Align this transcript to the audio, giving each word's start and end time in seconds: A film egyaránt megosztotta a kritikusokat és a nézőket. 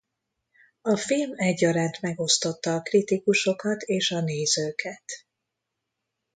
A 0.81 0.97
film 0.97 1.31
egyaránt 1.35 2.01
megosztotta 2.01 2.73
a 2.75 2.81
kritikusokat 2.81 3.81
és 3.81 4.11
a 4.11 4.21
nézőket. 4.21 5.03